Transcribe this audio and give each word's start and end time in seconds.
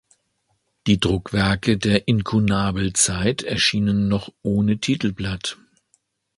Die 0.87 0.99
Druckwerke 0.99 1.77
der 1.77 2.07
Inkunabelzeit 2.07 3.43
erschienen 3.43 4.07
noch 4.07 4.33
ohne 4.41 4.79
Titelblatt. 4.79 5.59